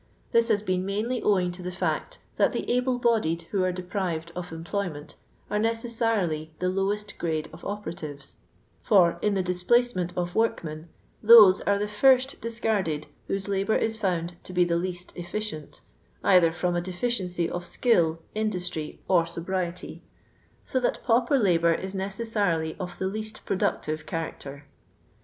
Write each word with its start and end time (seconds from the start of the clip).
Thie 0.33 0.41
hat 0.49 0.65
been 0.65 0.83
mainly 0.83 1.21
owing 1.21 1.51
to 1.51 1.61
the 1.61 1.69
iact 1.69 2.17
that 2.37 2.53
the 2.53 2.67
able 2.71 2.97
bodied 2.97 3.43
who 3.51 3.63
are 3.63 3.71
deprived 3.71 4.31
of 4.35 4.51
employ 4.51 4.89
ment 4.89 5.13
are 5.47 5.59
necf 5.59 5.85
warily 6.01 6.49
the 6.57 6.69
lowest 6.69 7.19
gmde 7.19 7.53
of 7.53 7.63
operas 7.63 7.97
tires; 7.97 8.35
for, 8.81 9.19
in 9.21 9.35
the 9.35 9.43
dispUcement 9.43 10.09
of 10.17 10.33
workmen^^piose 10.33 11.61
are 11.67 11.77
the 11.77 11.87
first 11.87 12.41
discarded 12.41 13.05
whose 13.27 13.45
hibour 13.45 13.79
is 13.79 13.95
found 13.95 14.33
to 14.43 14.53
be 14.53 14.63
the 14.63 14.75
least 14.75 15.15
efficient, 15.15 15.81
either 16.23 16.49
irom 16.49 16.75
a 16.75 16.81
deficiency 16.81 17.47
of 17.47 17.63
skill, 17.63 18.17
industry, 18.33 18.99
or 19.07 19.27
sobriety, 19.27 20.01
so 20.65 20.79
that 20.79 21.03
pauper 21.03 21.37
labour 21.37 21.75
if 21.75 21.93
necessarily 21.93 22.75
of 22.79 22.97
the 22.97 23.05
least 23.05 23.45
productiTe 23.45 24.03
character. 24.07 24.65